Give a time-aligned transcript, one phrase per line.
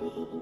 [0.00, 0.40] Hola,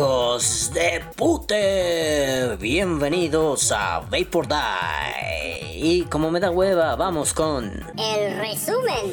[0.00, 2.56] hijos de pute.
[2.58, 5.76] Bienvenidos a Vapor Die.
[5.76, 7.66] Y como me da hueva, vamos con...
[7.98, 9.12] El resumen.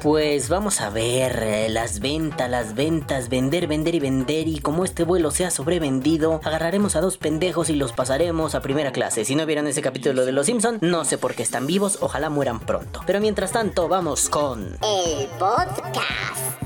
[0.00, 4.48] Pues vamos a ver eh, las ventas, las ventas, vender, vender y vender.
[4.48, 8.62] Y como este vuelo se ha sobrevendido, agarraremos a dos pendejos y los pasaremos a
[8.62, 9.24] primera clase.
[9.24, 12.30] Si no vieron ese capítulo de Los Simpson, no sé por qué están vivos, ojalá
[12.30, 13.00] mueran pronto.
[13.06, 14.76] Pero mientras tanto, vamos con...
[14.82, 16.65] El podcast.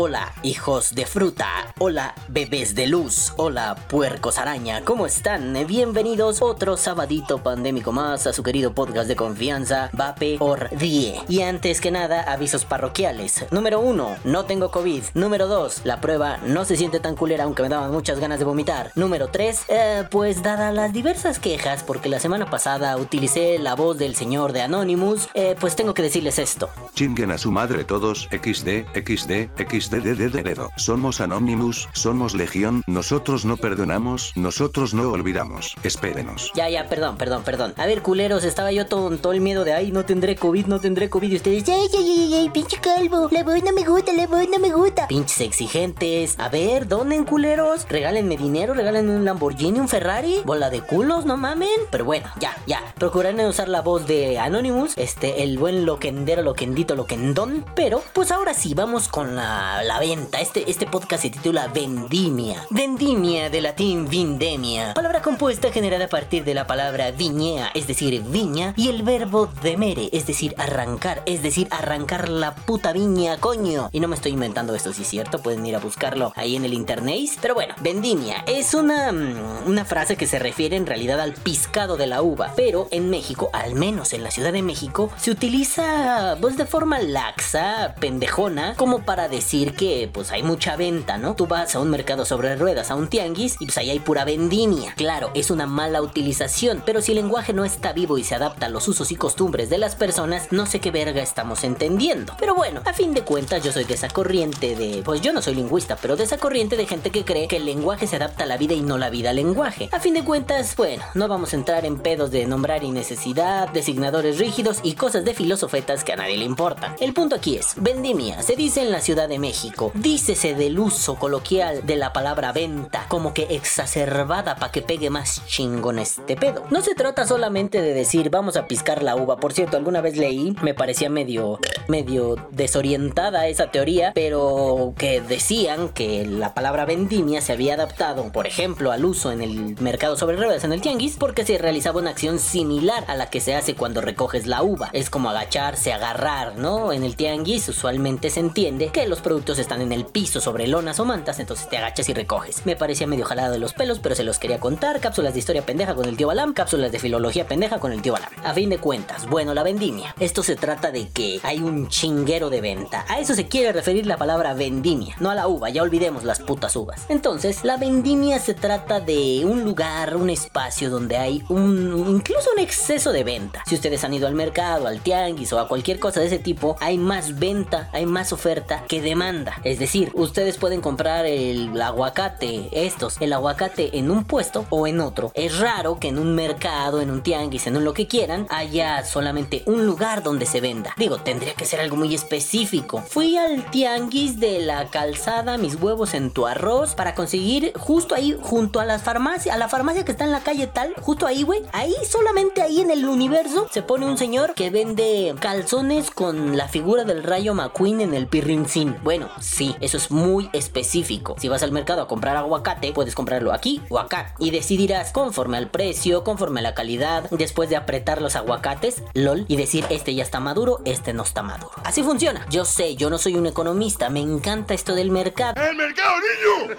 [0.00, 1.74] Hola, hijos de fruta.
[1.80, 3.32] Hola, bebés de luz.
[3.36, 4.84] Hola, puercos araña.
[4.84, 5.56] ¿Cómo están?
[5.66, 11.20] Bienvenidos otro sabadito pandémico más a su querido podcast de confianza, Vape or Die.
[11.28, 13.44] Y antes que nada, avisos parroquiales.
[13.50, 15.02] Número 1, no tengo COVID.
[15.14, 18.44] Número 2, la prueba no se siente tan culera aunque me daban muchas ganas de
[18.44, 18.92] vomitar.
[18.94, 23.98] Número 3, eh, pues dada las diversas quejas, porque la semana pasada utilicé la voz
[23.98, 26.70] del señor de Anonymous, eh, pues tengo que decirles esto.
[26.94, 30.70] Chinguen a su madre todos, XD, XD, XD, de, de, de, dedo.
[30.76, 35.74] Somos Anonymous, somos Legión, nosotros no perdonamos, nosotros no olvidamos.
[35.82, 36.52] Espérenos.
[36.54, 37.74] Ya, ya, perdón, perdón, perdón.
[37.76, 40.80] A ver, culeros, estaba yo todo, todo el miedo de, ay, no tendré COVID, no
[40.80, 41.32] tendré COVID.
[41.32, 44.46] Y ustedes, ay, ay, ay, ay, pinche calvo, la voz no me gusta, la voz
[44.50, 45.06] no me gusta.
[45.08, 46.38] Pinches exigentes.
[46.38, 47.86] A ver, donen, culeros.
[47.88, 50.42] Regálenme dinero, regálenme un Lamborghini, un Ferrari.
[50.44, 51.68] Bola de culos, no mamen.
[51.90, 52.82] Pero bueno, ya, ya.
[52.98, 57.64] Procuraré usar la voz de Anonymous, este, el buen loquendero, loquendito, loquendón.
[57.74, 60.40] Pero, pues ahora sí, vamos con la, la venta.
[60.40, 62.64] Este, este podcast se titula Vendimia.
[62.70, 64.94] Vendimia de latín vindemia.
[64.94, 69.48] Palabra compuesta generada a partir de la palabra viñea, es decir, viña, y el verbo
[69.62, 73.88] demere, es decir, arrancar, es decir, arrancar la puta viña, coño.
[73.92, 76.64] Y no me estoy inventando esto, si es cierto, pueden ir a buscarlo ahí en
[76.64, 77.08] el internet.
[77.40, 81.96] Pero bueno, vendimia es una, mm, una frase que se refiere en realidad al piscado
[81.96, 82.52] de la uva.
[82.56, 86.98] Pero en México, al menos en la Ciudad de México, se utiliza pues de forma
[87.00, 91.34] laxa, pendejona, como para decir que pues hay mucha venta, ¿no?
[91.34, 94.24] Tú vas a un mercado sobre ruedas, a un tianguis, y pues ahí hay pura
[94.24, 94.94] vendimia.
[94.96, 98.66] Claro, es una mala utilización, pero si el lenguaje no está vivo y se adapta
[98.66, 102.34] a los usos y costumbres de las personas, no sé qué verga estamos entendiendo.
[102.38, 105.02] Pero bueno, a fin de cuentas yo soy de esa corriente de...
[105.04, 107.66] Pues yo no soy lingüista, pero de esa corriente de gente que cree que el
[107.66, 109.88] lenguaje se adapta a la vida y no la vida al lenguaje.
[109.92, 114.38] A fin de cuentas, bueno, no vamos a entrar en pedos de nombrar innecesidad, designadores
[114.38, 116.94] rígidos y cosas de filosofetas que a nadie le importan.
[117.00, 119.47] El punto aquí es, vendimia, se dice en la Ciudad de México,
[119.94, 125.46] dícese del uso coloquial de la palabra venta, como que exacerbada para que pegue más
[125.46, 126.64] chingón este pedo.
[126.70, 130.16] No se trata solamente de decir vamos a piscar la uva, por cierto, alguna vez
[130.16, 137.40] leí, me parecía medio, medio desorientada esa teoría, pero que decían que la palabra vendimia
[137.40, 141.16] se había adaptado, por ejemplo, al uso en el mercado sobre ruedas en el tianguis,
[141.16, 144.90] porque se realizaba una acción similar a la que se hace cuando recoges la uva.
[144.92, 146.92] Es como agacharse, agarrar, ¿no?
[146.92, 149.20] En el tianguis usualmente se entiende que los
[149.58, 152.66] están en el piso sobre lonas o mantas, entonces te agachas y recoges.
[152.66, 155.00] Me parecía medio jalado de los pelos, pero se los quería contar.
[155.00, 158.12] Cápsulas de historia pendeja con el tío Balam, cápsulas de filología pendeja con el tío
[158.12, 158.30] Balam.
[158.44, 160.14] A fin de cuentas, bueno, la vendimia.
[160.20, 163.04] Esto se trata de que hay un chinguero de venta.
[163.08, 166.40] A eso se quiere referir la palabra vendimia, no a la uva, ya olvidemos las
[166.40, 167.06] putas uvas.
[167.08, 172.62] Entonces, la vendimia se trata de un lugar, un espacio donde hay un incluso un
[172.62, 173.62] exceso de venta.
[173.66, 176.76] Si ustedes han ido al mercado, al tianguis o a cualquier cosa de ese tipo,
[176.80, 179.27] hay más venta, hay más oferta que demanda.
[179.62, 185.00] Es decir, ustedes pueden comprar el aguacate, estos, el aguacate en un puesto o en
[185.00, 185.32] otro.
[185.34, 189.04] Es raro que en un mercado, en un tianguis, en un lo que quieran, haya
[189.04, 190.94] solamente un lugar donde se venda.
[190.96, 193.02] Digo, tendría que ser algo muy específico.
[193.06, 198.34] Fui al tianguis de la calzada, mis huevos en tu arroz, para conseguir justo ahí,
[198.40, 201.42] junto a las farmacias, a la farmacia que está en la calle tal, justo ahí,
[201.42, 201.62] güey.
[201.72, 206.68] Ahí, solamente ahí en el universo, se pone un señor que vende calzones con la
[206.68, 208.96] figura del rayo McQueen en el pirrincín.
[209.02, 211.36] Bueno, sí, eso es muy específico.
[211.38, 214.34] Si vas al mercado a comprar aguacate, puedes comprarlo aquí o acá.
[214.38, 219.44] Y decidirás conforme al precio, conforme a la calidad, después de apretar los aguacates, lol,
[219.48, 221.72] y decir este ya está maduro, este no está maduro.
[221.84, 222.46] Así funciona.
[222.50, 225.60] Yo sé, yo no soy un economista, me encanta esto del mercado.
[225.60, 226.74] ¡El mercado, niño!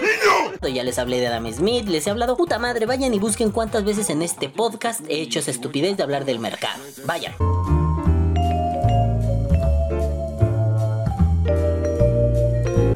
[0.00, 0.74] ¡Niño!
[0.74, 3.84] Ya les hablé de Adam Smith, les he hablado, puta madre, vayan y busquen cuántas
[3.84, 6.82] veces en este podcast he hecho esa estupidez de hablar del mercado.
[7.04, 7.87] Vayan.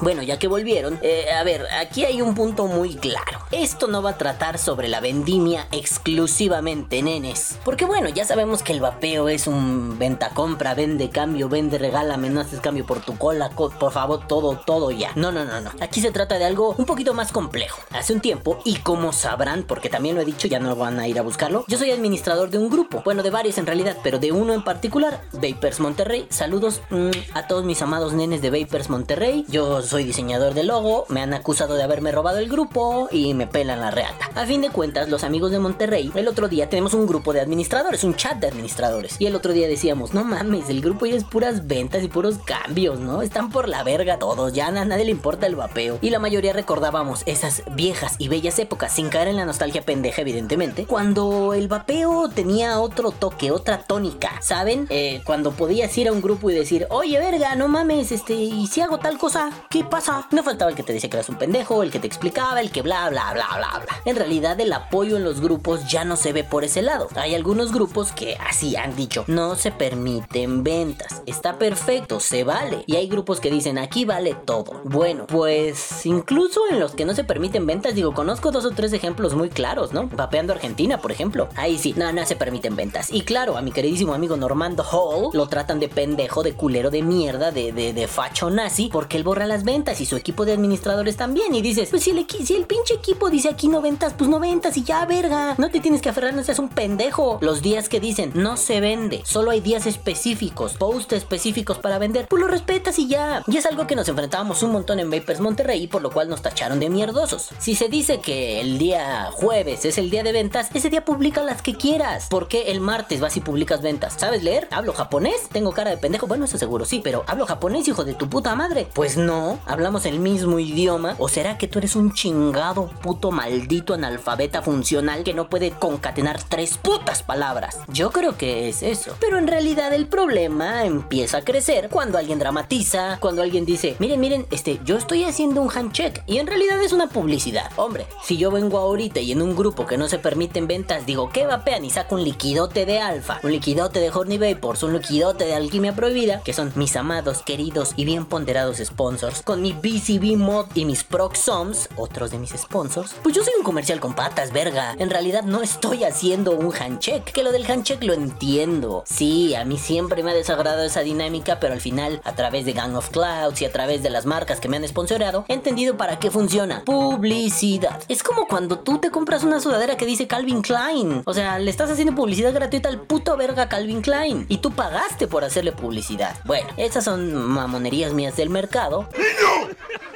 [0.02, 3.38] Bueno, ya que volvieron, eh, a ver, aquí hay un punto muy claro.
[3.52, 7.56] Esto no va a tratar sobre la vendimia exclusivamente, nenes.
[7.64, 12.40] Porque bueno, ya sabemos que el vapeo es un venta-compra, vende cambio, vende regálame, no
[12.40, 15.12] haces cambio por tu cola, por favor, todo, todo ya.
[15.14, 15.70] No, no, no, no.
[15.80, 17.80] Aquí se trata de algo un poquito más complejo.
[17.92, 21.06] Hace un tiempo, y como sabrán, porque también lo he dicho, ya no van a
[21.06, 23.02] ir a buscarlo, yo soy administrador de un grupo.
[23.04, 26.26] Bueno, de varios en realidad, pero de uno en particular, Vapers Monterrey.
[26.28, 29.44] Saludos mm, a todos mis amados nenes de Vapers Monterrey.
[29.46, 33.46] Yo soy diseñador de logo, me han acusado de haberme robado el grupo y me
[33.46, 34.30] pelan la reata.
[34.34, 37.42] A fin de cuentas, los amigos de Monterrey, el otro día tenemos un grupo de
[37.42, 39.16] administradores, un chat de administradores.
[39.18, 42.38] Y el otro día decíamos, no mames, el grupo ya es puras ventas y puros
[42.38, 43.20] cambios, ¿no?
[43.20, 45.98] Están por la verga todos, ya nadie le importa el vapeo.
[46.00, 50.22] Y la mayoría recordábamos esas viejas y bellas épocas, sin caer en la nostalgia pendeja,
[50.22, 54.86] evidentemente, cuando el vapeo tenía otro toque, otra tónica, ¿saben?
[54.88, 58.66] Eh, cuando podías ir a un grupo y decir, oye, verga, no mames, este, y
[58.68, 60.26] si hago tal cosa, ¿qué pasa?
[60.30, 62.70] No faltaba el que te decía que eras un pendejo, el que te explicaba, el
[62.70, 64.02] que bla, bla, bla, bla, bla.
[64.04, 67.08] En realidad, el apoyo en los grupos ya no se ve por ese lado.
[67.16, 71.22] Hay algunos grupos que así han dicho, no se permiten ventas.
[71.26, 72.84] Está perfecto, se vale.
[72.86, 74.80] Y hay grupos que dicen, aquí vale todo.
[74.84, 78.92] Bueno, pues incluso en los que no se permiten ventas, digo, conozco dos o tres
[78.92, 80.08] ejemplos muy claros, ¿no?
[80.08, 81.48] Vapeando Argentina, por ejemplo.
[81.56, 83.12] Ahí sí, no, no se permiten ventas.
[83.12, 87.02] Y claro, a mi queridísimo amigo Normando Hall lo tratan de pendejo, de culero, de
[87.02, 90.52] mierda, de, de, de facho nazi, porque él borra las ventas y su equipo de
[90.52, 91.54] administradores también.
[91.54, 94.84] Y dices, pues si el, pinche equipo dice aquí no ventas, pues no ventas y
[94.84, 95.54] ya, verga.
[95.56, 97.38] No te tienes que aferrar, no seas un pendejo.
[97.40, 102.28] Los días que dicen no se vende, solo hay días específicos, posts específicos para vender,
[102.28, 103.42] pues lo respetas y ya.
[103.46, 106.42] Y es algo que nos enfrentábamos un montón en Vapers Monterrey, por lo cual nos
[106.42, 107.48] tacharon de mierdosos.
[107.58, 111.42] Si se dice que el día jueves es el día de ventas, ese día publica
[111.42, 112.26] las que quieras.
[112.28, 114.16] ¿Por qué el martes vas y publicas ventas?
[114.18, 114.68] ¿Sabes leer?
[114.70, 115.48] ¿Hablo japonés?
[115.50, 116.26] ¿Tengo cara de pendejo?
[116.26, 118.86] Bueno, eso seguro sí, pero ¿hablo japonés, hijo de tu puta madre?
[118.92, 121.16] Pues no, hablamos el mismo idioma.
[121.18, 126.42] ¿O será que tú eres un chingado puto maldito analfabeta funcional que no puede concatenar
[126.42, 127.78] tres putas palabras?
[127.88, 129.16] Yo creo que es eso.
[129.20, 134.20] Pero en realidad el problema empieza a crecer cuando alguien dramatiza, cuando alguien dice, miren,
[134.20, 137.70] miren, este, yo estoy haciendo un handcheck y en realidad es una publicidad.
[137.76, 141.30] Hombre, si yo vengo ahorita y en un grupo que no se permiten ventas digo,
[141.30, 141.84] ¿qué vapean?
[141.84, 145.94] Y saco un liquidote de alfa, un liquidote de Horny Vapors, un liquidote de alquimia
[145.94, 150.86] prohibida, que son mis amados, queridos y bien ponderados sponsors, con mi BCB mod y
[150.86, 154.94] mis Proxoms, otros de mis sponsors, pues yo soy un comercial con patas, verga.
[154.98, 159.04] En realidad no estoy haciendo un handcheck, que lo del handcheck lo entiendo.
[159.06, 162.72] Sí, a mí siempre me ha desagradado esa dinámica, pero al final, a través de
[162.72, 165.98] Gang of Clouds y a través de las marcas que me han sponsorado, he entendido
[165.98, 166.82] para qué funciona.
[166.86, 168.00] Publicidad.
[168.08, 171.20] Es como cuando tú te compras una sudadera que dice Calvin Klein.
[171.26, 174.46] O sea, le estás haciendo publicidad gratuita al puto verga Calvin Klein.
[174.48, 176.38] Y tú pagaste por hacerle publicidad.
[176.46, 179.10] Bueno, esas son mamonerías mías del mercado.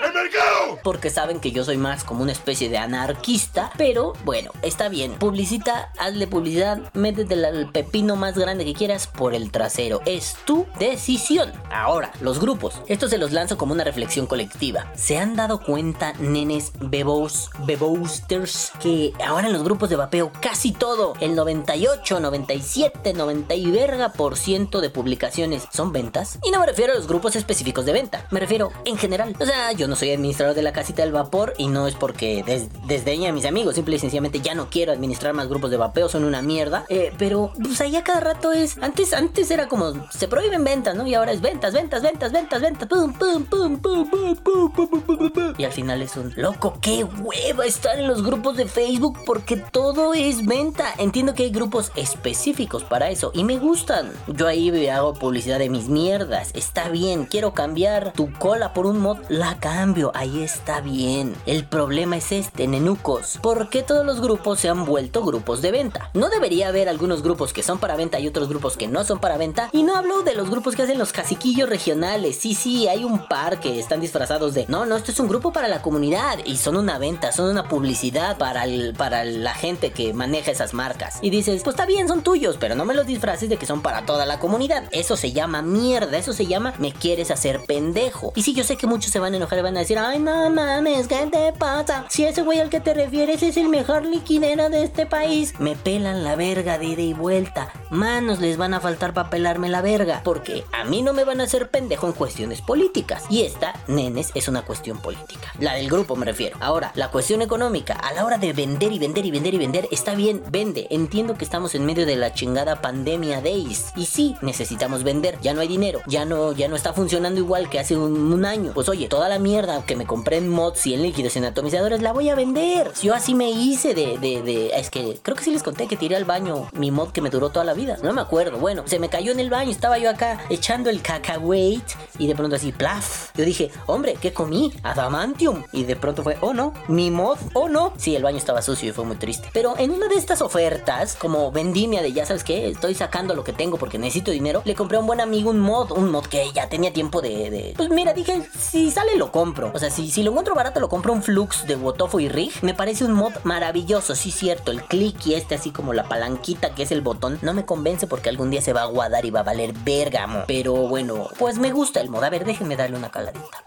[0.04, 0.78] ¡El mercado!
[0.82, 3.72] Porque saben que yo soy más como una especie de anarquista.
[3.76, 5.14] Pero bueno, está bien.
[5.14, 10.00] Publicita, hazle publicidad, métete el pepino más grande que quieras por el trasero.
[10.06, 11.52] Es tu decisión.
[11.70, 12.80] Ahora, los grupos.
[12.88, 14.92] Esto se los lanzo como una reflexión colectiva.
[14.94, 20.72] ¿Se han dado cuenta, nenes, bebos, beboosters, que ahora en los grupos de vapeo casi
[20.72, 26.38] todo, el 98, 97, 90 y verga por ciento de publicaciones son ventas?
[26.44, 29.05] Y no me refiero a los grupos específicos de venta, me refiero en general.
[29.38, 32.42] O sea, yo no soy administrador de la casita del vapor y no es porque
[32.42, 35.76] des desdeñe a mis amigos, simple y sencillamente ya no quiero administrar más grupos de
[35.76, 36.84] vapeo, son una mierda.
[36.88, 40.96] Eh, pero pues ahí a cada rato es, antes, antes era como, se prohíben ventas,
[40.96, 41.06] ¿no?
[41.06, 45.02] Y ahora es ventas, ventas, ventas, ventas, ventas, pum, pum, pum, pum, pum, pum, pum,
[45.02, 45.54] pum, pum.
[45.56, 49.56] Y al final es un, loco, qué hueva estar en los grupos de Facebook porque
[49.56, 50.92] todo es venta.
[50.98, 54.10] Entiendo que hay grupos específicos para eso y me gustan.
[54.26, 56.50] Yo ahí hago publicidad de mis mierdas.
[56.54, 61.34] Está bien, quiero cambiar tu cola por un mod, la cambio, ahí está bien.
[61.46, 63.38] El problema es este, nenucos.
[63.42, 66.10] ¿Por qué todos los grupos se han vuelto grupos de venta?
[66.14, 69.18] No debería haber algunos grupos que son para venta y otros grupos que no son
[69.18, 69.70] para venta.
[69.72, 72.38] Y no hablo de los grupos que hacen los caciquillos regionales.
[72.38, 75.52] Sí, sí, hay un par que están disfrazados de, no, no, esto es un grupo
[75.52, 79.90] para la comunidad y son una venta, son una publicidad para, el, para la gente
[79.90, 81.18] que maneja esas marcas.
[81.22, 83.82] Y dices, pues está bien, son tuyos, pero no me los disfraces de que son
[83.82, 84.84] para toda la comunidad.
[84.90, 88.32] Eso se llama mierda, eso se llama me quieres hacer pendejo.
[88.34, 90.18] Y sí, yo sé que muchos se van a enojar y van a decir, ay,
[90.18, 92.06] no mames, ¿qué te pasa?
[92.08, 95.76] Si ese güey al que te refieres es el mejor liquidero de este país, me
[95.76, 97.72] pelan la verga de ida y vuelta.
[97.90, 101.40] Manos les van a faltar para pelarme la verga, porque a mí no me van
[101.40, 103.24] a hacer pendejo en cuestiones políticas.
[103.28, 105.52] Y esta, nenes, es una cuestión política.
[105.60, 106.56] La del grupo me refiero.
[106.60, 109.88] Ahora, la cuestión económica, a la hora de vender y vender y vender y vender,
[109.90, 110.86] está bien, vende.
[110.90, 113.92] Entiendo que estamos en medio de la chingada pandemia days.
[113.96, 115.38] Y sí, necesitamos vender.
[115.42, 116.00] Ya no hay dinero.
[116.06, 118.72] Ya no, ya no está funcionando igual que hace un, un año.
[118.76, 121.46] Pues oye, toda la mierda que me compré en mods y en líquidos y en
[121.46, 122.92] atomizadores la voy a vender.
[123.02, 124.68] Yo así me hice de, de, de...
[124.76, 127.30] Es que creo que sí les conté que tiré al baño mi mod que me
[127.30, 127.96] duró toda la vida.
[128.02, 128.58] No me acuerdo.
[128.58, 129.70] Bueno, se me cayó en el baño.
[129.70, 131.80] Estaba yo acá echando el cacahuate
[132.18, 133.30] y de pronto así, plaf.
[133.34, 134.74] Yo dije, hombre, ¿qué comí?
[134.82, 135.62] Adamantium.
[135.72, 137.94] Y de pronto fue, oh no, mi mod, oh no.
[137.96, 139.48] Sí, el baño estaba sucio y fue muy triste.
[139.54, 143.42] Pero en una de estas ofertas, como vendimia de ya sabes qué, estoy sacando lo
[143.42, 146.26] que tengo porque necesito dinero, le compré a un buen amigo un mod, un mod
[146.26, 147.48] que ya tenía tiempo de...
[147.50, 149.70] de- Pues mira, dije, si sale lo compro.
[149.74, 152.52] O sea, si, si lo encuentro barato, lo compro un Flux de Wotofo y Rig.
[152.62, 154.70] Me parece un mod maravilloso, sí cierto.
[154.70, 158.06] El click y este así como la palanquita que es el botón, no me convence
[158.06, 160.44] porque algún día se va a guardar y va a valer bergamo.
[160.46, 162.24] Pero bueno, pues me gusta el mod.
[162.24, 163.64] A ver, déjenme darle una caladita.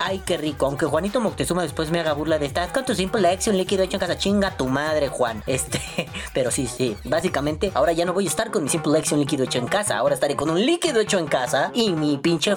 [0.00, 0.64] Ay, qué rico.
[0.64, 3.96] Aunque Juanito Moctezuma después me haga burla de estás con tu simple action líquido hecho
[3.96, 4.16] en casa.
[4.16, 5.42] Chinga tu madre, Juan.
[5.46, 5.80] Este,
[6.32, 6.96] pero sí, sí.
[7.04, 9.98] Básicamente, ahora ya no voy a estar con mi simple action líquido hecho en casa.
[9.98, 12.56] Ahora estaré con un líquido hecho en casa y mi pinche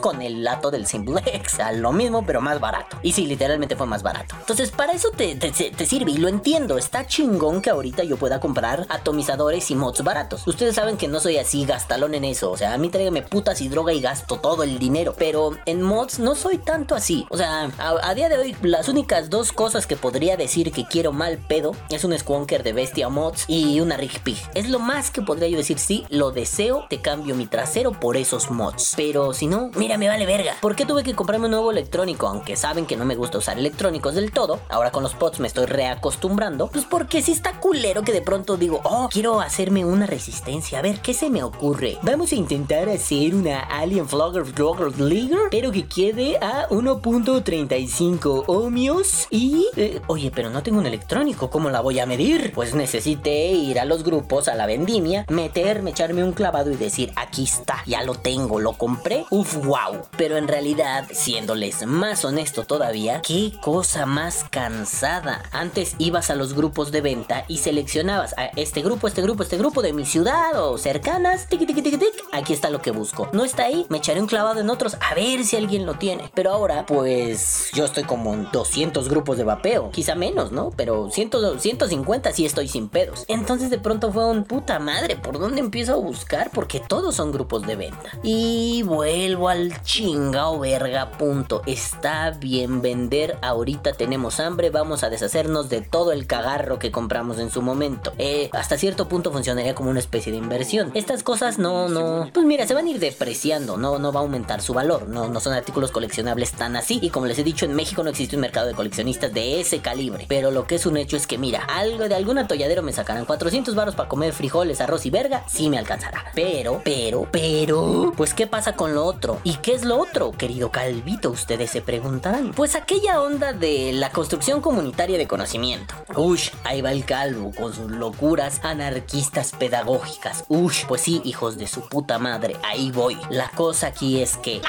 [0.00, 2.96] con el lato del simple sea, lo mismo, pero más barato.
[3.02, 4.34] Y sí, literalmente fue más barato.
[4.40, 6.78] Entonces, para eso te, te- te sirve y lo entiendo.
[6.78, 10.46] Está chingón que ahorita yo pueda comprar atomizadores y mods baratos.
[10.46, 12.50] Ustedes saben que no soy así gastalón en eso.
[12.50, 15.14] O sea, a mí tráigame putas y droga y gasto todo el dinero.
[15.18, 17.26] Pero en mods no soy tanto así.
[17.30, 20.84] O sea, a, a día de hoy, las únicas dos cosas que podría decir que
[20.86, 24.38] quiero mal pedo es un Squonker de Bestia Mods y una Rig Pig.
[24.54, 28.16] Es lo más que podría yo decir, sí, lo deseo, te cambio mi trasero por
[28.16, 28.94] esos mods.
[28.96, 30.54] Pero si no, mira, me vale verga.
[30.60, 32.26] ¿Por qué tuve que comprarme un nuevo electrónico?
[32.26, 34.60] Aunque saben que no me gusta usar electrónicos del todo.
[34.68, 36.68] Ahora con los pods me estoy reacostumbrando.
[36.68, 40.78] Pues porque si está culero que de pronto digo, oh, quiero hacerme una resistencia.
[40.78, 41.98] A ver, ¿qué se me ocurre?
[42.02, 49.26] Vamos a intentar hacer una Alien Flogger Flogger Leaguer, pero que quede a 1.35 ohmios.
[49.30, 52.52] Y, eh, oye, pero no tengo un electrónico, ¿cómo la voy a medir?
[52.54, 57.12] Pues necesité ir a los grupos, a la vendimia, meterme, echarme un clavado y decir,
[57.16, 59.24] aquí está, ya lo tengo, lo compré.
[59.30, 60.02] Uf, wow.
[60.16, 65.42] Pero en realidad, siéndoles más honesto todavía, qué cosa más cansada.
[65.52, 69.58] Antes ibas a los grupos de venta y seleccionabas a este grupo, este grupo, este
[69.58, 71.48] grupo de mi ciudad o cercanas.
[71.48, 72.24] Tic, tic, tic, tic.
[72.32, 73.28] Aquí está lo que busco.
[73.32, 76.30] No está ahí, me echaré un clavado en otros a ver si alguien lo tiene.
[76.34, 79.90] Pero ahora, pues yo estoy como en 200 grupos de vapeo.
[79.90, 80.70] Quizá menos, ¿no?
[80.76, 83.24] Pero 100, 150 sí estoy sin pedos.
[83.28, 85.16] Entonces de pronto fue un puta madre.
[85.16, 86.50] ¿Por dónde empiezo a buscar?
[86.52, 88.18] Porque todos son grupos de venta.
[88.22, 91.62] Y vuelvo al chingao verga punto.
[91.66, 93.36] Está bien vender.
[93.42, 94.70] Ahorita tenemos hambre.
[94.70, 98.12] Vamos a deshacernos de todo el cagarro que compramos en su momento.
[98.18, 100.92] Eh, hasta cierto punto funcionaría como una especie de inversión.
[100.94, 102.30] Estas cosas no, no.
[102.32, 103.76] Pues mira, se van a ir depreciando.
[103.76, 105.08] No, no va a aumentar su valor.
[105.08, 107.00] No, no son artículos coleccionables tan así.
[107.02, 109.80] Y como les he dicho, en México no existe un mercado de coleccionistas de ese
[109.80, 110.26] calibre.
[110.28, 113.24] Pero lo que es un hecho es que, mira, algo de algún atolladero me sacarán
[113.24, 115.44] 400 baros para comer frijoles, arroz y verga.
[115.48, 116.24] Sí me alcanzará.
[116.34, 118.12] Pero, pero, pero.
[118.16, 119.23] Pues, ¿qué pasa con lo otro?
[119.42, 121.30] ¿Y qué es lo otro, querido Calvito?
[121.30, 122.52] Ustedes se preguntarán.
[122.52, 125.94] Pues aquella onda de la construcción comunitaria de conocimiento.
[126.14, 130.44] Ush, ahí va el calvo con sus locuras anarquistas pedagógicas.
[130.48, 133.16] Ush, pues sí, hijos de su puta madre, ahí voy.
[133.30, 134.60] La cosa aquí es que.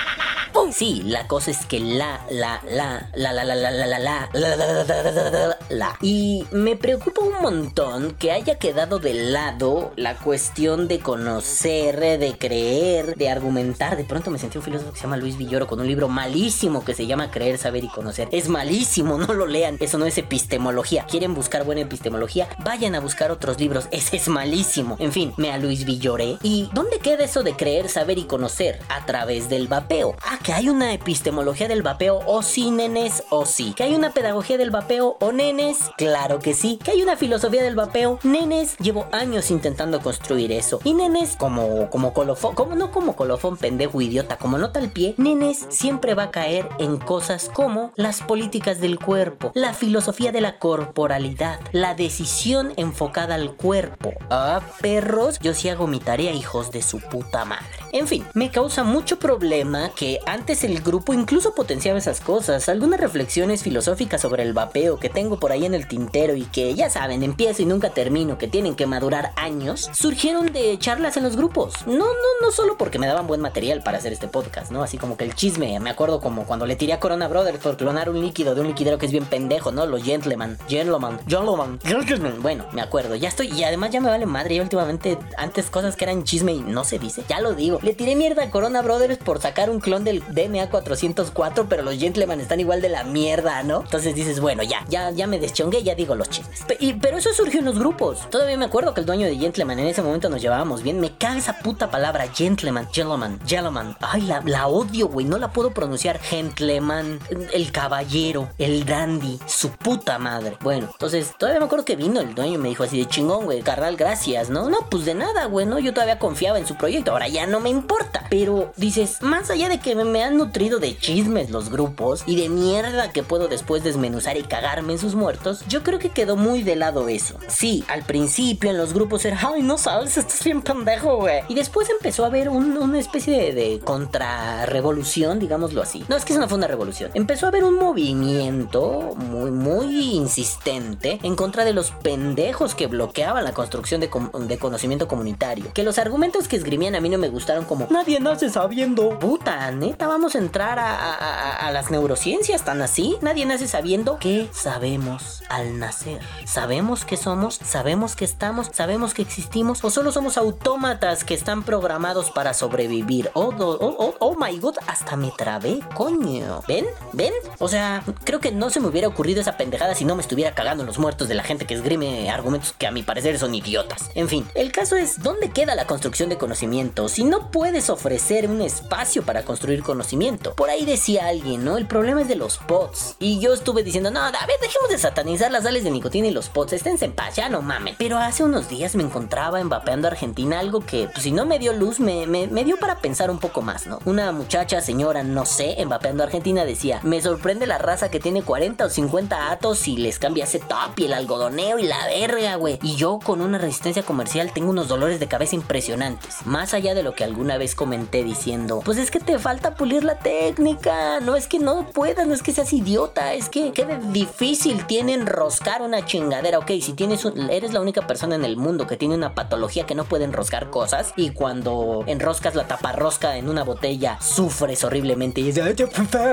[0.72, 4.56] Sí, la cosa es que la, la, la, la, la, la, la, la, la, la,
[4.56, 5.98] la, la.
[6.02, 12.38] Y me preocupa un montón que haya quedado de lado la cuestión de conocer, de
[12.38, 13.98] creer, de argumentar.
[13.98, 16.84] De pronto me sentí un filósofo que se llama Luis Villoro con un libro malísimo
[16.84, 18.28] que se llama Creer, Saber y Conocer.
[18.32, 19.78] Es malísimo, no lo lean.
[19.80, 21.06] Eso no es epistemología.
[21.06, 22.48] ¿Quieren buscar buena epistemología?
[22.64, 23.88] Vayan a buscar otros libros.
[23.92, 24.96] Ese es malísimo.
[25.00, 26.38] En fin, me a Luis Villoré.
[26.42, 28.80] ¿Y dónde queda eso de creer, saber y conocer?
[28.90, 30.16] A través del vapeo.
[30.24, 32.22] Ah, que hay una epistemología del vapeo.
[32.28, 33.74] O sí, nenes, o sí.
[33.76, 35.18] Que hay una pedagogía del vapeo.
[35.20, 36.80] O nenes, claro que sí.
[36.84, 38.20] Que hay una filosofía del vapeo.
[38.22, 40.80] Nenes, llevo años intentando construir eso.
[40.84, 45.16] Y nenes, como, como colofón, como no como colofón, pendejo, idiota, como nota al pie,
[45.18, 50.42] nenes siempre va a caer en cosas como las políticas del cuerpo, la filosofía de
[50.42, 54.14] la corporalidad, la decisión enfocada al cuerpo.
[54.30, 57.66] Ah, perros, yo sí hago mi tarea, hijos de su puta madre.
[57.92, 63.00] En fin, me causa mucho problema que antes el grupo incluso potenciaba esas cosas, algunas
[63.00, 66.90] reflexiones filosóficas sobre el vapeo que tengo por ahí en el tintero y que ya
[66.90, 71.38] saben, empiezo y nunca termino, que tienen que madurar años, surgieron de charlas en los
[71.38, 71.88] grupos.
[71.88, 74.84] No, no, no solo porque me daban buen material para hacer este podcast, ¿no?
[74.84, 77.78] Así como que el chisme, me acuerdo como cuando le tiré a Corona Brothers por
[77.78, 79.86] clonar un líquido de un liquidero que es bien pendejo, ¿no?
[79.86, 82.42] Los gentleman, gentleman, gentleman, gentleman.
[82.42, 85.96] Bueno, me acuerdo, ya estoy, y además ya me vale madre, ya últimamente, antes cosas
[85.96, 87.80] que eran chisme y no se dice, ya lo digo.
[87.82, 91.96] Le tiré mierda a Corona Brothers por sacar un clon del DMA 404, pero los
[91.96, 93.82] Gentleman están igual de la mierda, ¿no?
[93.82, 96.66] Entonces dices, bueno, ya, ya, ya me deschongué, ya digo los chismes.
[97.02, 98.30] Pero eso surgió en los grupos.
[98.30, 101.00] Todavía me acuerdo que el dueño de Gentleman en ese momento nos llevábamos bien.
[101.00, 103.98] Me caga esa puta palabra, Gentleman, Gentleman, Gentleman.
[104.02, 106.20] Ay, la, la odio, güey, no la puedo pronunciar.
[106.20, 107.20] Gentleman,
[107.54, 110.58] el caballero, el dandy, su puta madre.
[110.62, 113.46] Bueno, entonces todavía me acuerdo que vino el dueño y me dijo así de chingón,
[113.46, 114.70] güey, carnal, gracias, ¿no?
[114.70, 115.80] No, pues de nada, güey, ¿no?
[115.80, 118.26] Yo todavía confiaba en su proyecto, ahora ya no me importa.
[118.30, 122.38] Pero dices, más allá de que me, me han nutrido de chismes los grupos y
[122.38, 126.38] de mierda que puedo después desmenuzar y cagarme en sus muertos, yo creo que quedó
[126.38, 127.36] muy de lado eso.
[127.48, 131.42] Sí, al principio en los grupos era, ay, no sabes, estás bien pendejo, güey.
[131.50, 136.06] Y después empezó a haber un- una especie de, de contrarrevolución, digámoslo así.
[136.08, 137.12] No, es que eso no fue revolución.
[137.14, 143.44] Empezó a haber un movimiento muy, muy insistente en contra de los pendejos que bloqueaban
[143.44, 145.66] la construcción de conocimiento comunitario.
[145.74, 149.20] Que los argumentos que esgrimían a mí no me gustaron como, nadie nace sabiendo.
[149.20, 153.18] Puta, neta, vamos a entrar a, las neurociencias tan así.
[153.22, 156.20] Nadie nace sabiendo qué sabemos al nacer.
[156.46, 161.64] Sabemos que somos, sabemos que estamos, sabemos que existimos o solo somos autómatas que están
[161.64, 163.30] programados para sobrevivir.
[163.34, 166.64] Oh, oh, oh, oh my god, hasta me trabé, coño.
[166.68, 166.86] ¿Ven?
[167.14, 167.34] ¿Ven?
[167.60, 170.54] O sea, creo que no se me hubiera ocurrido esa pendejada si no me estuviera
[170.54, 174.12] cagando los muertos de la gente que esgrime argumentos que a mi parecer son idiotas.
[174.16, 178.50] En fin, el caso es, ¿dónde queda la construcción de conocimiento si no puedes ofrecer
[178.50, 180.54] un espacio para construir conocimiento?
[180.56, 181.78] Por ahí decía alguien, ¿no?
[181.78, 183.16] El problema es de los pods.
[183.20, 186.32] Y yo estuve diciendo, no, a ver, dejemos de satanizar las sales de nicotina y
[186.32, 187.96] los pods, esténse en paz, ya no mamen.
[187.98, 189.72] Pero hace unos días me encontraba en
[190.06, 193.62] Argentina algo que, pues si no me dio luz, me dio para pensar un poco
[193.62, 194.00] más, ¿no?
[194.06, 198.42] Una muchacha, señora, no sé, en Vapeando Argentina decía, me sorprende la raza que tiene
[198.42, 202.56] 40 o 50 atos y les cambia ese top y el algodoneo y la verga,
[202.56, 202.80] güey.
[202.82, 206.46] Y yo con una resistencia comercial tengo unos dolores de cabeza impresionantes.
[206.46, 210.04] Más allá de lo que alguna vez comenté diciendo, pues es que te falta pulir
[210.04, 213.86] la técnica, no es que no puedas, no es que seas idiota, es que qué
[214.12, 218.58] difícil tiene enroscar una chingadera, ok, si tienes un- eres la única persona en el
[218.58, 223.38] mundo que tiene una patología que no puede enroscar cosas y cuando enroscas la taparrosca
[223.38, 225.64] en una botella sufres horriblemente y dices,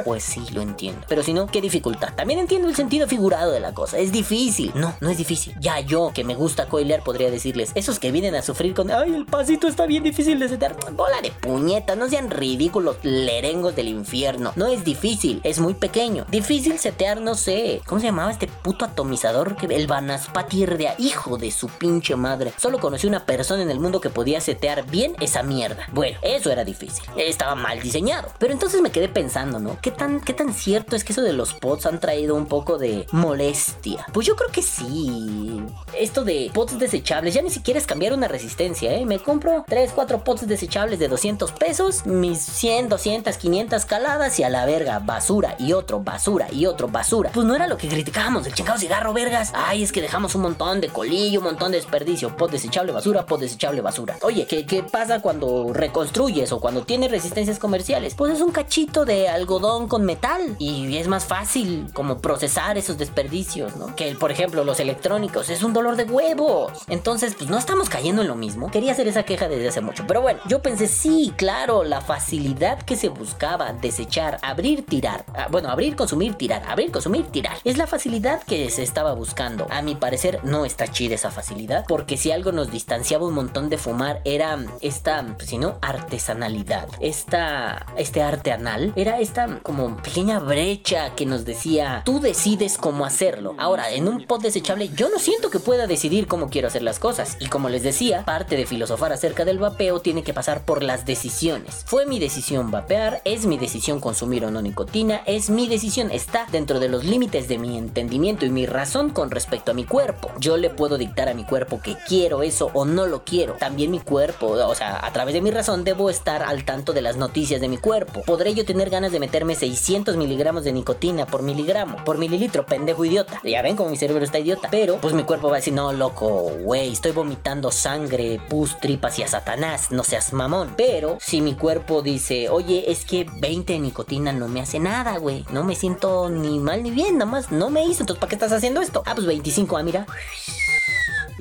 [0.05, 1.03] pues sí, lo entiendo.
[1.09, 2.15] Pero si no, qué dificultad.
[2.15, 4.73] También entiendo el sentido figurado de la cosa, es difícil.
[4.75, 5.55] No, no es difícil.
[5.61, 9.15] Ya yo, que me gusta coilear, podría decirles, esos que vienen a sufrir con, ay,
[9.15, 12.97] el pasito está bien difícil de setear, bola de puñeta, no sean ridículos
[13.33, 14.53] lerengos del infierno.
[14.57, 16.27] No es difícil, es muy pequeño.
[16.31, 19.57] Difícil setear, no sé, ¿cómo se llamaba este puto atomizador?
[19.69, 22.53] El Banaspatir de hijo de su pinche madre.
[22.59, 25.87] Solo conocí una persona en el mundo que podía setear bien esa mierda.
[25.93, 27.05] Bueno, eso era difícil.
[27.17, 28.29] Estaba mal diseñado.
[28.39, 29.79] Pero entonces me quedé pensando, ¿no?
[29.81, 32.79] ¿Qué tan, qué tan cierto es que eso de los pods han traído un poco
[32.79, 34.05] de molestia?
[34.13, 35.63] Pues yo creo que sí.
[35.99, 39.07] Esto de pods desechables, ya ni siquiera es cambiar una resistencia, ¿eh?
[39.07, 44.43] Me compro 3, 4 pods desechables de 200 pesos, mis 100, 200, 500 caladas y
[44.43, 47.31] a la verga, basura y otro, basura y otro, basura.
[47.33, 49.53] Pues no era lo que criticábamos del chingado cigarro, vergas.
[49.55, 52.37] Ay, es que dejamos un montón de colillo, un montón de desperdicio.
[52.37, 54.17] Pod desechable, basura, pod desechable, basura.
[54.23, 58.15] Oye, ¿qué, qué pasa cuando reconstruyes o cuando tienes resistencias comerciales?
[58.15, 62.99] Pues es un cachito de algodón con metal y es más fácil como procesar esos
[62.99, 63.95] desperdicios, ¿no?
[63.95, 66.73] Que, por ejemplo, los electrónicos es un dolor de huevos.
[66.89, 68.71] Entonces, pues no estamos cayendo en lo mismo.
[68.71, 70.05] Quería hacer esa queja desde hace mucho.
[70.07, 75.25] Pero bueno, yo pensé, sí, claro, la facilidad que se buscaba desechar, abrir, tirar.
[75.35, 76.63] Ah, bueno, abrir, consumir, tirar.
[76.69, 77.57] Abrir, consumir, tirar.
[77.65, 79.67] Es la facilidad que se estaba buscando.
[79.71, 81.85] A mi parecer, no está chida esa facilidad.
[81.89, 86.89] Porque si algo nos distanciaba un montón de fumar, era esta, pues, si no, artesanalidad.
[87.01, 88.93] Esta, este arte anal.
[88.97, 93.55] Era esta como pequeña brecha que nos decía, tú decides cómo hacerlo.
[93.59, 96.99] Ahora, en un pod desechable, yo no siento que pueda decidir cómo quiero hacer las
[96.99, 97.37] cosas.
[97.41, 101.07] Y como les decía, parte de filosofar acerca del vapeo tiene que pasar por las
[101.07, 101.85] decisiones.
[101.87, 106.47] Fue mi decisión vapear, es mi decisión consumir o no nicotina, es mi decisión, está
[106.51, 110.31] dentro de los límites de mi entendimiento y mi razón con respecto a mi cuerpo.
[110.39, 113.55] Yo le puedo dictar a mi cuerpo que quiero eso o no lo quiero.
[113.55, 117.03] También mi cuerpo, o sea, a través de mi razón debo estar al tanto de
[117.03, 118.23] las noticias de mi cuerpo.
[118.23, 123.05] ¿Podré yo tener ganas de meterme 600 miligramos de nicotina por miligramo, por mililitro, pendejo
[123.05, 123.41] idiota?
[123.43, 124.69] Ya ven cómo mi cerebro está idiota.
[124.71, 129.19] Pero, pues mi cuerpo va a decir, no, loco, güey, estoy vomitando sangre, pus, tripas
[129.19, 130.75] y a Satanás, no seas mamón.
[130.77, 135.17] Pero, si mi cuerpo dice, oye, es que 20 de nicotina no me hace nada,
[135.19, 138.29] güey, no me siento ni mal ni bien, nada más no me hizo, entonces ¿para
[138.29, 139.03] qué estás haciendo esto?
[139.07, 140.07] Ah, pues 25, ah, mira.